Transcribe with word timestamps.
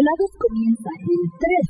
Los 0.00 0.16
desvelados 0.16 0.30
comienzan 0.38 0.94
en 0.96 1.30
3 1.38 1.69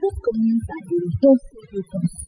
Desvelados 0.00 0.20
comienzan 0.22 0.76
en 0.90 1.20
2 1.20 1.38
minutos. 1.72 2.27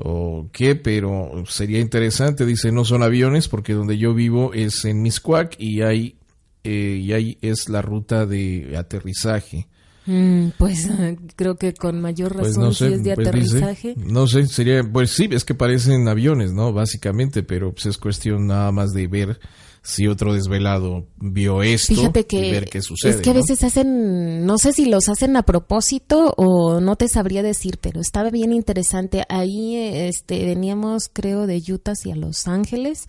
o 0.00 0.48
qué, 0.52 0.76
pero 0.76 1.44
sería 1.46 1.80
interesante. 1.80 2.46
Dice, 2.46 2.70
no 2.72 2.84
son 2.84 3.02
aviones 3.02 3.48
porque 3.48 3.74
donde 3.74 3.98
yo 3.98 4.14
vivo 4.14 4.54
es 4.54 4.84
en 4.84 5.02
Miscuac 5.02 5.56
y 5.58 5.82
ahí, 5.82 6.16
eh, 6.62 7.00
y 7.02 7.12
ahí 7.12 7.38
es 7.42 7.68
la 7.68 7.82
ruta 7.82 8.24
de 8.24 8.76
aterrizaje. 8.76 9.66
Mm, 10.08 10.52
pues 10.56 10.88
creo 11.36 11.56
que 11.56 11.74
con 11.74 12.00
mayor 12.00 12.34
razón 12.34 12.54
pues 12.54 12.56
no 12.56 12.72
sé, 12.72 12.88
si 12.88 12.94
es 12.94 13.04
de 13.04 13.14
pues 13.14 13.28
aterrizaje. 13.28 13.94
Dice, 13.94 14.10
no 14.10 14.26
sé, 14.26 14.46
sería, 14.46 14.82
pues 14.82 15.10
sí, 15.10 15.28
es 15.30 15.44
que 15.44 15.54
parecen 15.54 16.08
aviones, 16.08 16.54
¿no? 16.54 16.72
Básicamente, 16.72 17.42
pero 17.42 17.72
pues 17.72 17.84
es 17.84 17.98
cuestión 17.98 18.46
nada 18.46 18.72
más 18.72 18.92
de 18.92 19.06
ver 19.06 19.38
si 19.82 20.06
otro 20.06 20.32
desvelado 20.32 21.06
vio 21.18 21.62
esto 21.62 21.94
Fíjate 21.94 22.26
que 22.26 22.48
y 22.48 22.50
ver 22.50 22.70
qué 22.70 22.80
sucede. 22.80 23.10
Es 23.12 23.20
que 23.20 23.30
a 23.30 23.34
¿no? 23.34 23.40
veces 23.40 23.62
hacen, 23.64 24.46
no 24.46 24.56
sé 24.56 24.72
si 24.72 24.86
los 24.86 25.10
hacen 25.10 25.36
a 25.36 25.42
propósito 25.42 26.32
o 26.38 26.80
no 26.80 26.96
te 26.96 27.08
sabría 27.08 27.42
decir, 27.42 27.78
pero 27.78 28.00
estaba 28.00 28.30
bien 28.30 28.54
interesante. 28.54 29.24
Ahí 29.28 29.76
este, 29.76 30.42
veníamos, 30.46 31.10
creo, 31.12 31.46
de 31.46 31.62
Utah 31.68 31.92
hacia 31.92 32.16
Los 32.16 32.48
Ángeles 32.48 33.08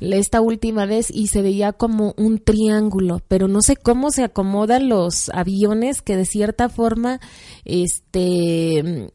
esta 0.00 0.40
última 0.40 0.86
vez 0.86 1.10
y 1.10 1.28
se 1.28 1.42
veía 1.42 1.72
como 1.72 2.14
un 2.16 2.38
triángulo, 2.38 3.22
pero 3.28 3.48
no 3.48 3.62
sé 3.62 3.76
cómo 3.76 4.10
se 4.10 4.24
acomodan 4.24 4.88
los 4.88 5.30
aviones 5.30 6.02
que 6.02 6.16
de 6.16 6.26
cierta 6.26 6.68
forma, 6.68 7.20
este 7.64 9.10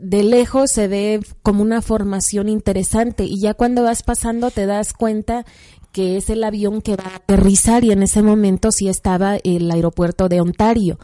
de 0.00 0.22
lejos 0.22 0.70
se 0.70 0.86
ve 0.86 1.20
como 1.42 1.62
una 1.62 1.82
formación 1.82 2.48
interesante 2.48 3.24
y 3.24 3.40
ya 3.40 3.54
cuando 3.54 3.82
vas 3.82 4.04
pasando 4.04 4.52
te 4.52 4.64
das 4.64 4.92
cuenta 4.92 5.44
que 5.92 6.16
es 6.16 6.30
el 6.30 6.44
avión 6.44 6.80
que 6.80 6.96
va 6.96 7.04
a 7.04 7.16
aterrizar 7.16 7.84
y 7.84 7.90
en 7.90 8.02
ese 8.02 8.22
momento 8.22 8.70
sí 8.70 8.88
estaba 8.88 9.36
el 9.42 9.70
aeropuerto 9.70 10.28
de 10.28 10.40
Ontario. 10.40 10.98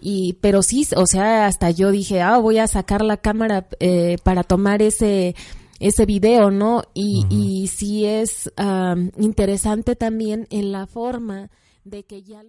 Y, 0.00 0.32
pero 0.40 0.62
sí, 0.62 0.84
o 0.96 1.06
sea, 1.06 1.46
hasta 1.46 1.70
yo 1.70 1.92
dije, 1.92 2.22
ah, 2.22 2.38
voy 2.38 2.58
a 2.58 2.66
sacar 2.66 3.02
la 3.04 3.18
cámara 3.18 3.68
eh, 3.78 4.16
para 4.24 4.42
tomar 4.42 4.82
ese, 4.82 5.36
ese 5.82 6.06
video, 6.06 6.50
¿no? 6.50 6.82
Y, 6.94 7.24
uh 7.24 7.28
-huh. 7.28 7.28
y 7.30 7.66
sí 7.66 8.06
es 8.06 8.50
um, 8.56 9.10
interesante 9.18 9.96
también 9.96 10.46
en 10.50 10.72
la 10.72 10.86
forma 10.86 11.50
de 11.84 12.04
que 12.04 12.22
ya... 12.22 12.42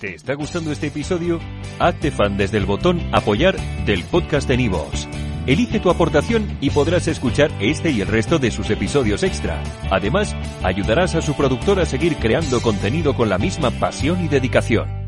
¿Te 0.00 0.14
está 0.14 0.34
gustando 0.34 0.72
este 0.72 0.88
episodio? 0.88 1.38
Hazte 1.78 2.10
fan 2.10 2.36
desde 2.36 2.58
el 2.58 2.66
botón 2.66 3.00
apoyar 3.12 3.56
del 3.84 4.02
podcast 4.04 4.48
de 4.48 4.56
Nivos. 4.56 5.06
Elige 5.46 5.78
tu 5.78 5.90
aportación 5.90 6.56
y 6.60 6.70
podrás 6.70 7.06
escuchar 7.06 7.50
este 7.60 7.90
y 7.90 8.00
el 8.00 8.08
resto 8.08 8.38
de 8.38 8.50
sus 8.50 8.70
episodios 8.70 9.22
extra. 9.22 9.62
Además, 9.90 10.34
ayudarás 10.62 11.14
a 11.14 11.22
su 11.22 11.34
productor 11.34 11.78
a 11.80 11.86
seguir 11.86 12.16
creando 12.16 12.60
contenido 12.62 13.14
con 13.14 13.28
la 13.28 13.38
misma 13.38 13.70
pasión 13.70 14.24
y 14.24 14.28
dedicación. 14.28 15.03